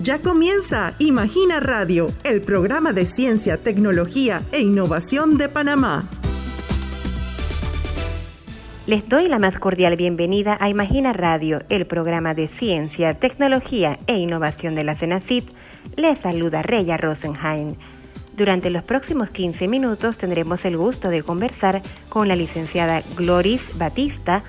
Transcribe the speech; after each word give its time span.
Ya 0.00 0.20
comienza 0.20 0.94
Imagina 1.00 1.58
Radio, 1.58 2.06
el 2.22 2.40
programa 2.40 2.92
de 2.92 3.04
ciencia, 3.04 3.56
tecnología 3.56 4.44
e 4.52 4.60
innovación 4.60 5.38
de 5.38 5.48
Panamá. 5.48 6.08
Les 8.86 9.08
doy 9.08 9.26
la 9.26 9.40
más 9.40 9.58
cordial 9.58 9.96
bienvenida 9.96 10.56
a 10.60 10.68
Imagina 10.68 11.12
Radio, 11.12 11.62
el 11.68 11.84
programa 11.84 12.32
de 12.34 12.46
ciencia, 12.46 13.14
tecnología 13.14 13.98
e 14.06 14.18
innovación 14.18 14.76
de 14.76 14.84
la 14.84 14.94
CENACIT. 14.94 15.50
Les 15.96 16.16
saluda 16.16 16.62
Reya 16.62 16.96
Rosenheim. 16.96 17.74
Durante 18.36 18.70
los 18.70 18.84
próximos 18.84 19.30
15 19.30 19.66
minutos 19.66 20.16
tendremos 20.16 20.64
el 20.64 20.76
gusto 20.76 21.08
de 21.08 21.24
conversar 21.24 21.82
con 22.08 22.28
la 22.28 22.36
licenciada 22.36 23.02
Gloris 23.16 23.76
Batista, 23.76 24.44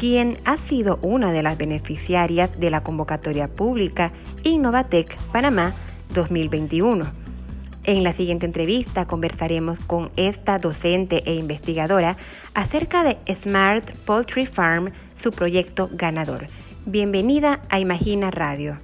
quien 0.00 0.38
ha 0.46 0.56
sido 0.56 0.98
una 1.02 1.30
de 1.30 1.42
las 1.42 1.58
beneficiarias 1.58 2.58
de 2.58 2.70
la 2.70 2.82
convocatoria 2.82 3.48
pública 3.48 4.12
Innovatec 4.44 5.14
Panamá 5.30 5.74
2021. 6.14 7.04
En 7.84 8.02
la 8.02 8.14
siguiente 8.14 8.46
entrevista 8.46 9.04
conversaremos 9.04 9.78
con 9.80 10.10
esta 10.16 10.58
docente 10.58 11.22
e 11.26 11.34
investigadora 11.34 12.16
acerca 12.54 13.04
de 13.04 13.18
Smart 13.34 13.94
Poultry 14.06 14.46
Farm, 14.46 14.90
su 15.18 15.32
proyecto 15.32 15.90
ganador. 15.92 16.46
Bienvenida 16.86 17.60
a 17.68 17.78
Imagina 17.78 18.30
Radio. 18.30 18.78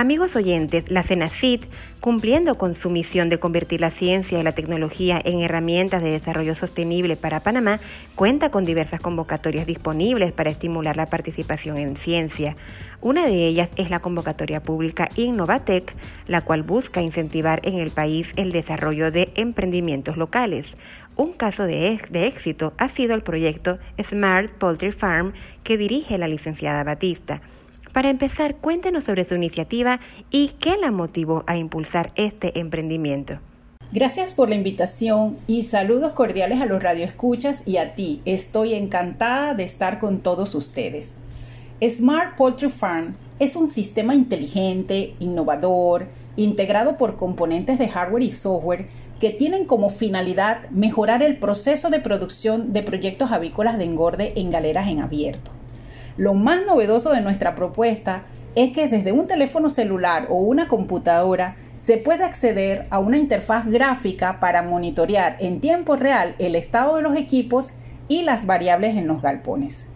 Amigos 0.00 0.34
oyentes, 0.34 0.90
la 0.90 1.02
CENACIT, 1.02 1.66
cumpliendo 2.00 2.54
con 2.54 2.74
su 2.74 2.88
misión 2.88 3.28
de 3.28 3.38
convertir 3.38 3.82
la 3.82 3.90
ciencia 3.90 4.40
y 4.40 4.42
la 4.42 4.54
tecnología 4.54 5.20
en 5.22 5.42
herramientas 5.42 6.02
de 6.02 6.12
desarrollo 6.12 6.54
sostenible 6.54 7.16
para 7.16 7.40
Panamá, 7.40 7.80
cuenta 8.14 8.50
con 8.50 8.64
diversas 8.64 9.00
convocatorias 9.00 9.66
disponibles 9.66 10.32
para 10.32 10.48
estimular 10.48 10.96
la 10.96 11.04
participación 11.04 11.76
en 11.76 11.96
ciencia. 11.96 12.56
Una 13.02 13.26
de 13.26 13.46
ellas 13.46 13.68
es 13.76 13.90
la 13.90 14.00
convocatoria 14.00 14.62
pública 14.62 15.06
Innovatec, 15.16 15.94
la 16.26 16.40
cual 16.40 16.62
busca 16.62 17.02
incentivar 17.02 17.60
en 17.64 17.78
el 17.78 17.90
país 17.90 18.28
el 18.36 18.52
desarrollo 18.52 19.10
de 19.10 19.30
emprendimientos 19.34 20.16
locales. 20.16 20.78
Un 21.16 21.34
caso 21.34 21.64
de, 21.64 22.00
de 22.08 22.26
éxito 22.26 22.72
ha 22.78 22.88
sido 22.88 23.14
el 23.14 23.22
proyecto 23.22 23.78
Smart 24.02 24.50
Poultry 24.52 24.92
Farm 24.92 25.34
que 25.62 25.76
dirige 25.76 26.16
la 26.16 26.26
licenciada 26.26 26.84
Batista. 26.84 27.42
Para 27.92 28.08
empezar, 28.08 28.56
cuéntenos 28.56 29.04
sobre 29.04 29.24
su 29.24 29.34
iniciativa 29.34 30.00
y 30.30 30.52
qué 30.60 30.76
la 30.76 30.92
motivó 30.92 31.42
a 31.46 31.56
impulsar 31.56 32.12
este 32.14 32.58
emprendimiento. 32.58 33.40
Gracias 33.92 34.34
por 34.34 34.48
la 34.48 34.54
invitación 34.54 35.36
y 35.48 35.64
saludos 35.64 36.12
cordiales 36.12 36.60
a 36.60 36.66
los 36.66 36.80
radioescuchas 36.80 37.66
y 37.66 37.78
a 37.78 37.96
ti. 37.96 38.22
Estoy 38.24 38.74
encantada 38.74 39.54
de 39.54 39.64
estar 39.64 39.98
con 39.98 40.20
todos 40.20 40.54
ustedes. 40.54 41.16
Smart 41.82 42.36
Poultry 42.36 42.68
Farm 42.68 43.14
es 43.40 43.56
un 43.56 43.66
sistema 43.66 44.14
inteligente, 44.14 45.14
innovador, 45.18 46.06
integrado 46.36 46.96
por 46.96 47.16
componentes 47.16 47.80
de 47.80 47.88
hardware 47.88 48.22
y 48.22 48.30
software 48.30 48.86
que 49.18 49.30
tienen 49.30 49.64
como 49.64 49.90
finalidad 49.90 50.70
mejorar 50.70 51.22
el 51.22 51.38
proceso 51.38 51.90
de 51.90 51.98
producción 51.98 52.72
de 52.72 52.84
proyectos 52.84 53.32
avícolas 53.32 53.76
de 53.76 53.84
engorde 53.84 54.32
en 54.36 54.52
galeras 54.52 54.88
en 54.88 55.00
abierto. 55.00 55.50
Lo 56.20 56.34
más 56.34 56.60
novedoso 56.66 57.12
de 57.12 57.22
nuestra 57.22 57.54
propuesta 57.54 58.24
es 58.54 58.74
que 58.74 58.88
desde 58.88 59.10
un 59.10 59.26
teléfono 59.26 59.70
celular 59.70 60.26
o 60.28 60.34
una 60.34 60.68
computadora 60.68 61.56
se 61.78 61.96
puede 61.96 62.24
acceder 62.24 62.86
a 62.90 62.98
una 62.98 63.16
interfaz 63.16 63.64
gráfica 63.66 64.38
para 64.38 64.60
monitorear 64.60 65.38
en 65.40 65.60
tiempo 65.62 65.96
real 65.96 66.34
el 66.38 66.56
estado 66.56 66.96
de 66.96 67.02
los 67.02 67.16
equipos 67.16 67.70
y 68.06 68.20
las 68.20 68.44
variables 68.44 68.98
en 68.98 69.08
los 69.08 69.22
galpones. 69.22 69.88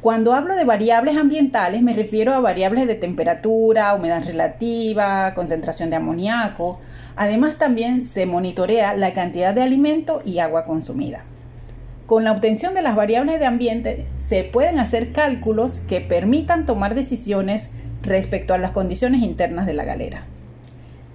Cuando 0.00 0.32
hablo 0.32 0.56
de 0.56 0.64
variables 0.64 1.18
ambientales 1.18 1.82
me 1.82 1.92
refiero 1.92 2.32
a 2.32 2.40
variables 2.40 2.86
de 2.86 2.94
temperatura, 2.94 3.92
humedad 3.92 4.24
relativa, 4.24 5.34
concentración 5.34 5.90
de 5.90 5.96
amoníaco. 5.96 6.78
Además 7.16 7.58
también 7.58 8.06
se 8.06 8.24
monitorea 8.24 8.94
la 8.94 9.12
cantidad 9.12 9.52
de 9.52 9.60
alimento 9.60 10.22
y 10.24 10.38
agua 10.38 10.64
consumida. 10.64 11.22
Con 12.06 12.22
la 12.22 12.32
obtención 12.32 12.74
de 12.74 12.82
las 12.82 12.96
variables 12.96 13.38
de 13.38 13.46
ambiente 13.46 14.06
se 14.18 14.44
pueden 14.44 14.78
hacer 14.78 15.12
cálculos 15.12 15.80
que 15.80 16.02
permitan 16.02 16.66
tomar 16.66 16.94
decisiones 16.94 17.70
respecto 18.02 18.52
a 18.52 18.58
las 18.58 18.72
condiciones 18.72 19.22
internas 19.22 19.64
de 19.64 19.72
la 19.72 19.84
galera. 19.84 20.26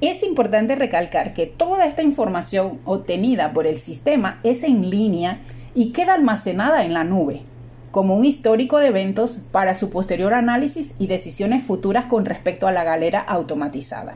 Es 0.01 0.23
importante 0.23 0.75
recalcar 0.75 1.33
que 1.33 1.45
toda 1.45 1.85
esta 1.85 2.01
información 2.01 2.79
obtenida 2.85 3.53
por 3.53 3.67
el 3.67 3.77
sistema 3.77 4.39
es 4.43 4.63
en 4.63 4.89
línea 4.89 5.41
y 5.75 5.91
queda 5.91 6.15
almacenada 6.15 6.83
en 6.83 6.95
la 6.95 7.03
nube, 7.03 7.43
como 7.91 8.15
un 8.15 8.25
histórico 8.25 8.79
de 8.79 8.87
eventos 8.87 9.41
para 9.51 9.75
su 9.75 9.91
posterior 9.91 10.33
análisis 10.33 10.95
y 10.97 11.05
decisiones 11.05 11.61
futuras 11.61 12.05
con 12.05 12.25
respecto 12.25 12.67
a 12.67 12.71
la 12.71 12.83
galera 12.83 13.19
automatizada. 13.19 14.15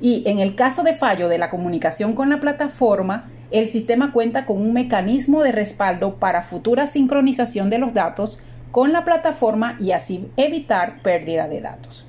Y 0.00 0.22
en 0.26 0.38
el 0.38 0.54
caso 0.54 0.84
de 0.84 0.94
fallo 0.94 1.28
de 1.28 1.38
la 1.38 1.50
comunicación 1.50 2.14
con 2.14 2.28
la 2.28 2.40
plataforma, 2.40 3.28
el 3.50 3.68
sistema 3.68 4.12
cuenta 4.12 4.46
con 4.46 4.58
un 4.58 4.72
mecanismo 4.72 5.42
de 5.42 5.52
respaldo 5.52 6.16
para 6.16 6.42
futura 6.42 6.86
sincronización 6.86 7.68
de 7.70 7.78
los 7.78 7.92
datos 7.92 8.40
con 8.70 8.92
la 8.92 9.04
plataforma 9.04 9.76
y 9.80 9.92
así 9.92 10.28
evitar 10.36 11.02
pérdida 11.02 11.48
de 11.48 11.60
datos. 11.60 12.06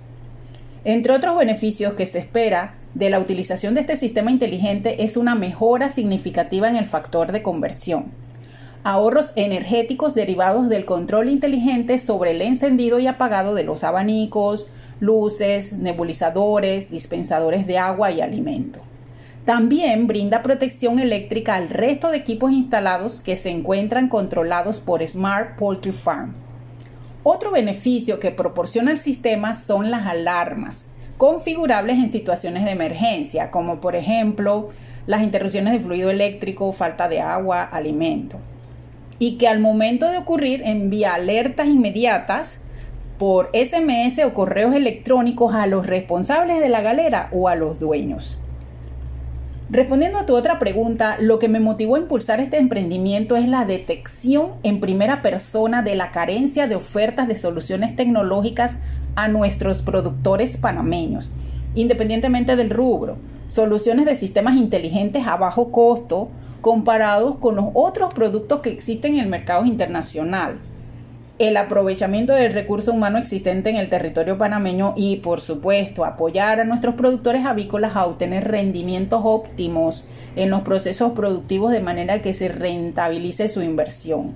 Entre 0.84 1.14
otros 1.14 1.38
beneficios 1.38 1.94
que 1.94 2.06
se 2.06 2.20
espera 2.20 2.76
de 2.94 3.10
la 3.10 3.20
utilización 3.20 3.74
de 3.74 3.82
este 3.82 3.96
sistema 3.96 4.32
inteligente 4.32 5.04
es 5.04 5.18
una 5.18 5.34
mejora 5.34 5.90
significativa 5.90 6.70
en 6.70 6.76
el 6.76 6.86
factor 6.86 7.32
de 7.32 7.42
conversión, 7.42 8.12
ahorros 8.84 9.34
energéticos 9.36 10.14
derivados 10.14 10.70
del 10.70 10.86
control 10.86 11.30
inteligente 11.30 11.98
sobre 12.00 12.32
el 12.32 12.42
encendido 12.42 13.00
y 13.00 13.08
apagado 13.08 13.56
de 13.56 13.64
los 13.64 13.84
abanicos, 13.84 14.68
luces, 15.00 15.74
nebulizadores, 15.74 16.92
dispensadores 16.92 17.66
de 17.66 17.78
agua 17.78 18.12
y 18.12 18.22
alimento. 18.22 18.82
También 19.46 20.06
brinda 20.06 20.44
protección 20.44 21.00
eléctrica 21.00 21.56
al 21.56 21.70
resto 21.70 22.12
de 22.12 22.18
equipos 22.18 22.52
instalados 22.52 23.22
que 23.22 23.36
se 23.36 23.50
encuentran 23.50 24.08
controlados 24.08 24.80
por 24.80 25.06
Smart 25.08 25.58
Poultry 25.58 25.92
Farm. 25.92 26.36
Otro 27.24 27.50
beneficio 27.50 28.20
que 28.20 28.30
proporciona 28.30 28.92
el 28.92 28.98
sistema 28.98 29.56
son 29.56 29.90
las 29.90 30.06
alarmas, 30.06 30.86
configurables 31.18 31.98
en 31.98 32.12
situaciones 32.12 32.66
de 32.66 32.72
emergencia, 32.72 33.50
como 33.50 33.82
por 33.82 33.96
ejemplo 33.96 34.70
las 35.08 35.24
interrupciones 35.24 35.74
de 35.74 35.80
fluido 35.80 36.12
eléctrico, 36.12 36.72
falta 36.72 37.08
de 37.08 37.22
agua, 37.22 37.64
alimento. 37.64 38.38
Y 39.18 39.38
que 39.38 39.48
al 39.48 39.60
momento 39.60 40.08
de 40.08 40.18
ocurrir 40.18 40.62
envía 40.66 41.16
alertas 41.16 41.68
inmediatas 41.68 42.60
por 43.18 43.50
SMS 43.54 44.24
o 44.24 44.34
correos 44.36 44.76
electrónicos 44.76 45.54
a 45.56 45.66
los 45.66 45.88
responsables 45.88 46.60
de 46.60 46.70
la 46.70 46.82
galera 46.82 47.30
o 47.32 47.48
a 47.48 47.56
los 47.56 47.80
dueños. 47.80 48.38
Respondiendo 49.72 50.18
a 50.18 50.26
tu 50.26 50.36
otra 50.36 50.60
pregunta, 50.60 51.16
lo 51.18 51.40
que 51.40 51.48
me 51.48 51.62
motivó 51.62 51.96
a 51.96 52.00
impulsar 52.00 52.42
este 52.42 52.58
emprendimiento 52.58 53.38
es 53.38 53.48
la 53.48 53.64
detección 53.64 54.56
en 54.64 54.82
primera 54.82 55.22
persona 55.22 55.82
de 55.82 55.96
la 55.96 56.12
carencia 56.12 56.68
de 56.68 56.76
ofertas 56.76 57.30
de 57.30 57.36
soluciones 57.36 57.96
tecnológicas 57.96 58.80
a 59.16 59.30
nuestros 59.30 59.82
productores 59.82 60.58
panameños, 60.58 61.32
independientemente 61.74 62.58
del 62.58 62.70
rubro, 62.70 63.16
soluciones 63.48 64.04
de 64.04 64.16
sistemas 64.16 64.58
inteligentes 64.58 65.26
a 65.26 65.38
bajo 65.38 65.72
costo 65.72 66.28
comparados 66.60 67.38
con 67.38 67.56
los 67.56 67.68
otros 67.74 68.14
productos 68.14 68.60
que 68.60 68.72
existen 68.72 69.14
en 69.14 69.22
el 69.22 69.30
mercado 69.30 69.64
internacional 69.64 70.60
el 71.48 71.58
aprovechamiento 71.58 72.34
del 72.34 72.54
recurso 72.54 72.92
humano 72.92 73.18
existente 73.18 73.72
en 73.72 73.76
el 73.76 73.90
territorio 73.90 74.38
panameño 74.38 74.94
y, 74.96 75.16
por 75.18 75.42
supuesto, 75.42 76.06
apoyar 76.06 76.60
a 76.60 76.66
nuestros 76.66 76.94
productores 76.94 77.46
avícolas 77.46 77.96
a 77.96 78.06
obtener 78.06 78.48
rendimientos 78.48 79.22
óptimos 79.24 80.06
en 80.36 80.52
los 80.52 80.62
procesos 80.62 81.14
productivos 81.14 81.72
de 81.72 81.80
manera 81.80 82.22
que 82.22 82.34
se 82.34 82.48
rentabilice 82.48 83.50
su 83.50 83.64
inversión. 83.64 84.36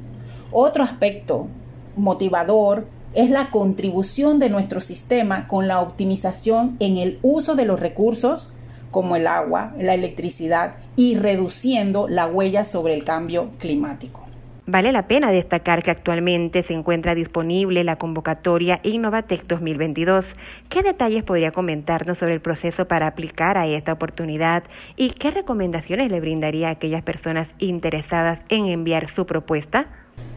Otro 0.51 0.83
aspecto 0.83 1.47
motivador 1.95 2.87
es 3.13 3.29
la 3.29 3.51
contribución 3.51 4.39
de 4.39 4.49
nuestro 4.49 4.79
sistema 4.79 5.47
con 5.47 5.67
la 5.67 5.81
optimización 5.81 6.75
en 6.79 6.97
el 6.97 7.19
uso 7.21 7.55
de 7.55 7.65
los 7.65 7.79
recursos 7.79 8.49
como 8.89 9.15
el 9.15 9.27
agua, 9.27 9.73
la 9.77 9.93
electricidad 9.93 10.77
y 10.95 11.15
reduciendo 11.15 12.07
la 12.07 12.25
huella 12.25 12.65
sobre 12.65 12.95
el 12.95 13.03
cambio 13.03 13.51
climático. 13.59 14.25
Vale 14.67 14.91
la 14.91 15.07
pena 15.07 15.29
destacar 15.29 15.83
que 15.83 15.91
actualmente 15.91 16.63
se 16.63 16.73
encuentra 16.73 17.13
disponible 17.13 17.83
la 17.83 17.97
convocatoria 17.97 18.79
Innovatec 18.81 19.45
2022. 19.45 20.33
¿Qué 20.69 20.81
detalles 20.81 21.23
podría 21.23 21.51
comentarnos 21.51 22.17
sobre 22.17 22.33
el 22.33 22.41
proceso 22.41 22.87
para 22.87 23.05
aplicar 23.05 23.59
a 23.59 23.67
esta 23.67 23.93
oportunidad 23.93 24.63
y 24.95 25.11
qué 25.11 25.29
recomendaciones 25.29 26.09
le 26.09 26.19
brindaría 26.19 26.69
a 26.69 26.71
aquellas 26.71 27.03
personas 27.03 27.53
interesadas 27.59 28.39
en 28.49 28.65
enviar 28.65 29.07
su 29.07 29.27
propuesta? 29.27 29.85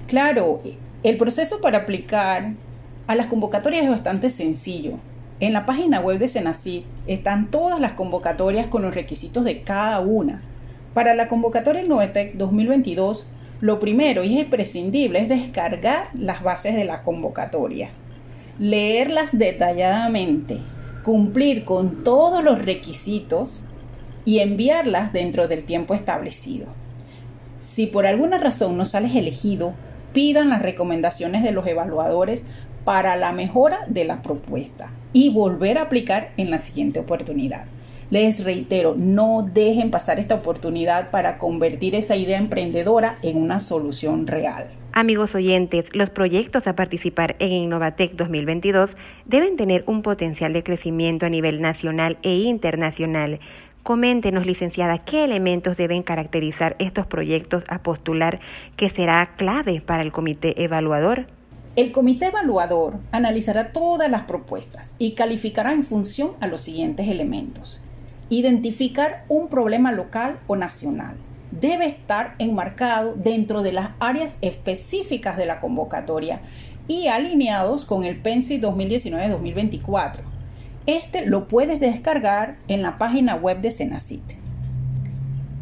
Claro, 0.09 0.61
el 1.05 1.17
proceso 1.17 1.63
para 1.63 1.79
aplicar 1.79 2.53
a 3.07 3.15
las 3.15 3.29
convocatorias 3.29 3.85
es 3.85 3.91
bastante 3.91 4.29
sencillo. 4.29 4.99
En 5.41 5.55
la 5.55 5.65
página 5.65 6.01
web 6.01 6.19
de 6.19 6.29
Senacid 6.29 6.83
están 7.07 7.51
todas 7.51 7.81
las 7.81 7.93
convocatorias 7.93 8.67
con 8.67 8.83
los 8.83 8.95
requisitos 8.95 9.43
de 9.45 9.63
cada 9.63 10.01
una. 10.01 10.43
Para 10.93 11.15
la 11.15 11.29
convocatoria 11.29 11.83
Innovatec 11.83 12.35
2022 12.35 13.27
lo 13.61 13.81
primero 13.81 14.23
y 14.23 14.35
es 14.35 14.45
imprescindible 14.45 15.21
es 15.21 15.29
descargar 15.29 16.11
las 16.15 16.43
bases 16.43 16.75
de 16.75 16.85
la 16.85 17.03
convocatoria, 17.03 17.91
leerlas 18.59 19.37
detalladamente, 19.37 20.59
cumplir 21.03 21.65
con 21.65 22.05
todos 22.05 22.45
los 22.45 22.65
requisitos 22.65 23.63
y 24.25 24.39
enviarlas 24.41 25.13
dentro 25.13 25.49
del 25.49 25.65
tiempo 25.65 25.95
establecido. 25.95 26.67
Si 27.61 27.87
por 27.87 28.07
alguna 28.07 28.39
razón 28.39 28.77
no 28.77 28.85
sales 28.85 29.17
elegido, 29.17 29.75
pidan 30.13 30.49
las 30.51 30.63
recomendaciones 30.63 31.43
de 31.43 31.51
los 31.51 31.67
evaluadores 31.67 32.45
para 32.85 33.17
la 33.17 33.33
mejora 33.33 33.81
de 33.89 34.05
la 34.05 34.23
propuesta 34.23 34.91
y 35.13 35.31
volver 35.31 35.79
a 35.79 35.83
aplicar 35.83 36.31
en 36.37 36.51
la 36.51 36.59
siguiente 36.59 37.01
oportunidad. 37.01 37.65
Les 38.11 38.43
reitero, 38.43 38.95
no 38.97 39.43
dejen 39.43 39.91
pasar 39.91 40.19
esta 40.19 40.37
oportunidad 40.37 41.11
para 41.11 41.37
convertir 41.37 41.95
esa 41.95 42.17
idea 42.17 42.39
emprendedora 42.39 43.19
en 43.23 43.37
una 43.37 43.61
solución 43.61 44.27
real. 44.27 44.67
Amigos 44.93 45.35
oyentes, 45.35 45.85
los 45.93 46.09
proyectos 46.09 46.67
a 46.67 46.75
participar 46.75 47.37
en 47.39 47.53
Innovatec 47.53 48.15
2022 48.15 48.97
deben 49.27 49.57
tener 49.57 49.85
un 49.87 50.01
potencial 50.01 50.55
de 50.55 50.63
crecimiento 50.63 51.27
a 51.27 51.29
nivel 51.29 51.61
nacional 51.61 52.17
e 52.23 52.35
internacional. 52.35 53.41
Coméntenos, 53.83 54.47
licenciada, 54.47 55.05
qué 55.05 55.25
elementos 55.25 55.77
deben 55.77 56.03
caracterizar 56.03 56.77
estos 56.79 57.07
proyectos 57.07 57.63
a 57.69 57.83
postular 57.83 58.41
que 58.77 58.89
será 58.89 59.35
clave 59.37 59.83
para 59.83 60.03
el 60.03 60.13
comité 60.13 60.63
evaluador. 60.65 61.27
El 61.77 61.93
comité 61.93 62.29
evaluador 62.29 62.95
analizará 63.13 63.71
todas 63.73 64.11
las 64.11 64.23
propuestas 64.23 64.95
y 64.99 65.13
calificará 65.13 65.73
en 65.73 65.85
función 65.85 66.33
a 66.41 66.47
los 66.47 66.63
siguientes 66.63 67.07
elementos. 67.07 67.83
Identificar 68.31 69.25
un 69.29 69.49
problema 69.49 69.93
local 69.93 70.39
o 70.47 70.57
nacional. 70.57 71.17
Debe 71.51 71.87
estar 71.87 72.35
enmarcado 72.39 73.15
dentro 73.15 73.63
de 73.63 73.73
las 73.73 73.91
áreas 74.01 74.37
específicas 74.43 75.37
de 75.37 75.47
la 75.47 75.61
convocatoria 75.61 76.41
y 76.89 77.07
alineados 77.07 77.85
con 77.85 78.05
el 78.05 78.21
PENSI 78.21 78.61
2019-2024. 78.61 80.21
Este 80.87 81.27
lo 81.27 81.49
puedes 81.49 81.81
descargar 81.81 82.57
en 82.69 82.83
la 82.83 82.99
página 82.99 83.35
web 83.35 83.61
de 83.61 83.71
Senacit. 83.71 84.23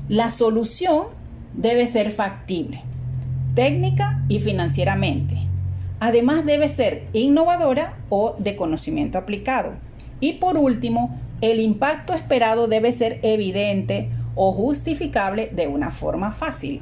La 0.09 0.31
solución 0.31 1.07
debe 1.53 1.87
ser 1.87 2.11
factible, 2.11 2.83
técnica 3.55 4.23
y 4.29 4.39
financieramente. 4.39 5.37
Además 5.99 6.47
debe 6.47 6.69
ser 6.69 7.09
innovadora 7.13 7.97
o 8.09 8.37
de 8.39 8.55
conocimiento 8.55 9.19
aplicado. 9.19 9.75
Y 10.21 10.35
por 10.35 10.57
último, 10.57 11.19
el 11.41 11.61
impacto 11.61 12.15
esperado 12.15 12.67
debe 12.67 12.93
ser 12.93 13.21
evidente 13.23 14.11
o 14.35 14.53
justificable 14.53 15.51
de 15.53 15.67
una 15.67 15.91
forma 15.91 16.31
fácil. 16.31 16.81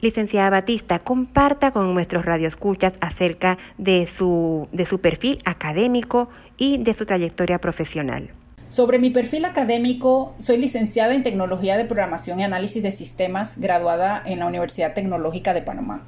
Licenciada 0.00 0.50
Batista, 0.50 1.00
comparta 1.00 1.72
con 1.72 1.92
nuestros 1.92 2.24
radioescuchas 2.24 2.92
acerca 3.00 3.58
de 3.78 4.06
su, 4.06 4.68
de 4.72 4.86
su 4.86 5.00
perfil 5.00 5.40
académico 5.44 6.28
y 6.56 6.78
de 6.78 6.94
su 6.94 7.04
trayectoria 7.04 7.58
profesional. 7.58 8.30
Sobre 8.68 8.98
mi 8.98 9.10
perfil 9.10 9.44
académico, 9.44 10.34
soy 10.38 10.58
licenciada 10.58 11.14
en 11.14 11.22
Tecnología 11.22 11.76
de 11.76 11.84
Programación 11.84 12.38
y 12.38 12.44
Análisis 12.44 12.82
de 12.82 12.92
Sistemas, 12.92 13.58
graduada 13.58 14.22
en 14.24 14.38
la 14.38 14.46
Universidad 14.46 14.94
Tecnológica 14.94 15.54
de 15.54 15.62
Panamá. 15.62 16.02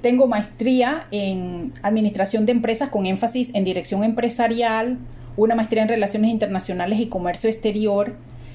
Tengo 0.00 0.26
maestría 0.26 1.06
en 1.12 1.72
Administración 1.82 2.44
de 2.44 2.52
Empresas 2.52 2.88
con 2.88 3.06
énfasis 3.06 3.54
en 3.54 3.62
Dirección 3.64 4.02
Empresarial, 4.02 4.98
una 5.36 5.54
maestría 5.54 5.82
en 5.82 5.88
Relaciones 5.88 6.30
Internacionales 6.30 7.00
y 7.00 7.08
Comercio 7.08 7.48
Exterior 7.48 8.14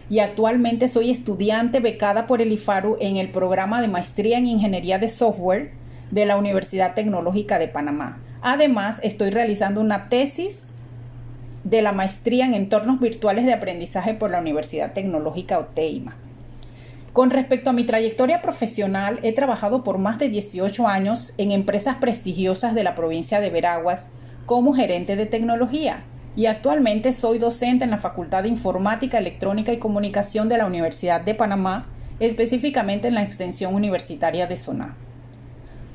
y 0.09 0.19
actualmente 0.19 0.87
soy 0.87 1.09
estudiante 1.11 1.79
becada 1.79 2.27
por 2.27 2.41
el 2.41 2.51
IFARU 2.51 2.97
en 2.99 3.17
el 3.17 3.29
programa 3.29 3.81
de 3.81 3.87
maestría 3.87 4.37
en 4.37 4.47
Ingeniería 4.47 4.99
de 4.99 5.09
Software 5.09 5.71
de 6.11 6.25
la 6.25 6.37
Universidad 6.37 6.93
Tecnológica 6.93 7.59
de 7.59 7.67
Panamá. 7.67 8.19
Además, 8.41 8.99
estoy 9.03 9.31
realizando 9.31 9.81
una 9.81 10.07
tesis 10.07 10.67
de 11.63 11.81
la 11.81 11.91
maestría 11.91 12.45
en 12.45 12.53
entornos 12.53 12.99
virtuales 12.99 13.45
de 13.45 13.53
aprendizaje 13.53 14.13
por 14.13 14.29
la 14.29 14.39
Universidad 14.39 14.93
Tecnológica 14.93 15.59
OTEIMA. 15.59 16.15
Con 17.11 17.31
respecto 17.31 17.71
a 17.71 17.73
mi 17.73 17.83
trayectoria 17.83 18.41
profesional, 18.43 19.19
he 19.23 19.33
trabajado 19.33 19.83
por 19.83 19.97
más 19.97 20.19
de 20.19 20.29
18 20.29 20.87
años 20.87 21.33
en 21.39 21.51
empresas 21.51 21.97
prestigiosas 21.97 22.75
de 22.75 22.83
la 22.83 22.93
provincia 22.93 23.41
de 23.41 23.49
Veraguas 23.49 24.09
como 24.45 24.73
gerente 24.73 25.15
de 25.15 25.25
tecnología 25.25 26.03
y 26.37 26.45
actualmente 26.45 27.13
soy 27.13 27.39
docente 27.39 27.83
en 27.83 27.89
la 27.89 27.97
Facultad 27.97 28.43
de 28.43 28.49
Informática, 28.49 29.17
Electrónica 29.17 29.73
y 29.73 29.79
Comunicación 29.79 30.47
de 30.47 30.59
la 30.59 30.67
Universidad 30.67 31.19
de 31.19 31.33
Panamá, 31.33 31.87
específicamente 32.19 33.07
en 33.07 33.15
la 33.15 33.23
extensión 33.23 33.73
universitaria 33.73 34.45
de 34.45 34.55
Soná. 34.55 34.95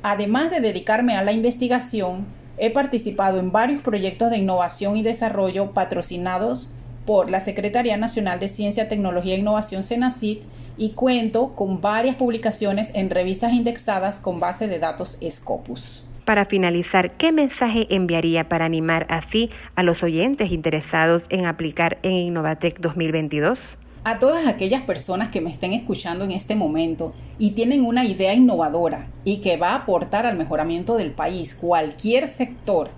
Además 0.03 0.51
de 0.51 0.59
dedicarme 0.59 1.15
a 1.15 1.23
la 1.23 1.31
investigación, 1.31 2.25
he 2.57 2.69
participado 2.71 3.39
en 3.39 3.53
varios 3.53 3.81
proyectos 3.81 4.31
de 4.31 4.37
innovación 4.37 4.97
y 4.97 5.01
desarrollo 5.01 5.71
patrocinados 5.71 6.69
por 7.05 7.29
la 7.29 7.39
Secretaría 7.39 7.95
Nacional 7.95 8.41
de 8.41 8.49
Ciencia, 8.49 8.89
Tecnología 8.89 9.35
e 9.35 9.39
Innovación 9.39 9.81
CENACIT 9.81 10.41
y 10.77 10.89
cuento 10.89 11.55
con 11.55 11.79
varias 11.79 12.17
publicaciones 12.17 12.91
en 12.95 13.09
revistas 13.09 13.53
indexadas 13.53 14.19
con 14.19 14.41
base 14.41 14.67
de 14.67 14.79
datos 14.79 15.17
Scopus. 15.29 16.03
Para 16.25 16.45
finalizar, 16.45 17.17
¿qué 17.17 17.33
mensaje 17.33 17.85
enviaría 17.93 18.47
para 18.47 18.63
animar 18.63 19.05
así 19.09 19.49
a 19.75 19.83
los 19.83 20.03
oyentes 20.03 20.53
interesados 20.53 21.23
en 21.27 21.45
aplicar 21.45 21.99
en 22.01 22.13
Innovatec 22.13 22.79
2022? 22.79 23.77
A 24.05 24.19
todas 24.19 24.47
aquellas 24.47 24.83
personas 24.83 25.29
que 25.29 25.41
me 25.41 25.49
estén 25.49 25.73
escuchando 25.73 26.23
en 26.23 26.31
este 26.31 26.55
momento 26.55 27.13
y 27.39 27.51
tienen 27.51 27.85
una 27.85 28.05
idea 28.05 28.33
innovadora 28.33 29.07
y 29.25 29.37
que 29.37 29.57
va 29.57 29.71
a 29.71 29.75
aportar 29.75 30.25
al 30.25 30.37
mejoramiento 30.37 30.95
del 30.95 31.11
país, 31.11 31.55
cualquier 31.55 32.29
sector, 32.29 32.89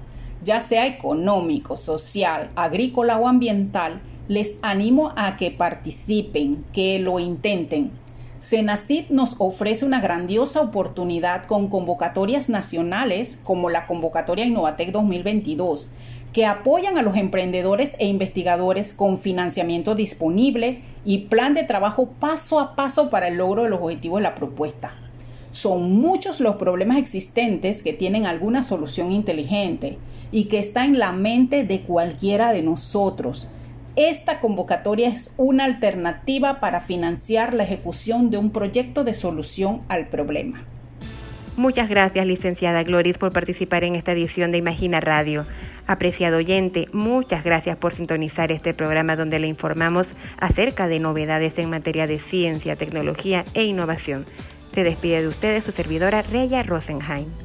ya 0.43 0.59
sea 0.59 0.85
económico, 0.85 1.77
social, 1.77 2.51
agrícola 2.55 3.17
o 3.17 3.27
ambiental, 3.27 4.01
les 4.27 4.59
animo 4.61 5.13
a 5.15 5.35
que 5.35 5.49
participen, 5.49 6.63
que 6.73 6.99
lo 6.99 7.19
intenten 7.19 7.91
Senacid 8.39 9.05
nos 9.09 9.35
ofrece 9.39 9.85
una 9.85 10.01
grandiosa 10.01 10.61
oportunidad 10.61 11.45
con 11.45 11.67
convocatorias 11.67 12.49
nacionales 12.49 13.39
como 13.43 13.69
la 13.69 13.87
convocatoria 13.87 14.45
Innovatec 14.45 14.91
2022, 14.91 15.89
que 16.33 16.45
apoyan 16.45 16.97
a 16.97 17.01
los 17.01 17.15
emprendedores 17.15 17.95
e 17.97 18.07
investigadores 18.07 18.93
con 18.93 19.17
financiamiento 19.17 19.95
disponible 19.95 20.81
y 21.05 21.19
plan 21.29 21.53
de 21.53 21.63
trabajo 21.63 22.09
paso 22.19 22.59
a 22.59 22.75
paso 22.75 23.09
para 23.09 23.29
el 23.29 23.37
logro 23.37 23.63
de 23.63 23.69
los 23.69 23.81
objetivos 23.81 24.19
de 24.19 24.23
la 24.23 24.35
propuesta. 24.35 24.93
Son 25.51 25.93
muchos 25.93 26.41
los 26.41 26.57
problemas 26.57 26.97
existentes 26.97 27.81
que 27.81 27.93
tienen 27.93 28.25
alguna 28.25 28.63
solución 28.63 29.13
inteligente 29.13 29.97
y 30.33 30.45
que 30.45 30.59
está 30.59 30.83
en 30.83 30.99
la 30.99 31.13
mente 31.13 31.63
de 31.63 31.81
cualquiera 31.83 32.51
de 32.51 32.61
nosotros 32.61 33.47
esta 33.95 34.39
convocatoria 34.39 35.09
es 35.09 35.33
una 35.37 35.63
alternativa 35.63 36.59
para 36.59 36.81
financiar 36.81 37.53
la 37.53 37.63
ejecución 37.63 38.29
de 38.29 38.37
un 38.37 38.51
proyecto 38.51 39.03
de 39.03 39.13
solución 39.13 39.81
al 39.87 40.07
problema. 40.07 40.65
Muchas 41.57 41.89
gracias, 41.89 42.25
licenciada 42.25 42.83
Gloris, 42.83 43.17
por 43.17 43.31
participar 43.31 43.85
en 43.85 43.95
esta 43.95 44.11
edición 44.11 44.51
de 44.51 44.57
Imagina 44.57 44.99
Radio. 44.99 45.45
Apreciado 45.87 46.37
oyente, 46.37 46.89
muchas 46.91 47.45
gracias 47.45 47.77
por 47.77 47.93
sintonizar 47.93 48.51
este 48.51 48.73
programa 48.73 49.15
donde 49.15 49.39
le 49.39 49.47
informamos 49.47 50.07
acerca 50.37 50.87
de 50.87 50.99
novedades 50.99 51.57
en 51.57 51.69
materia 51.69 52.07
de 52.07 52.19
ciencia, 52.19 52.75
tecnología 52.75 53.45
e 53.53 53.63
innovación. 53.63 54.25
Se 54.73 54.83
despide 54.83 55.21
de 55.21 55.29
ustedes 55.29 55.63
su 55.63 55.71
servidora 55.71 56.23
Reya 56.23 56.63
Rosenheim. 56.63 57.44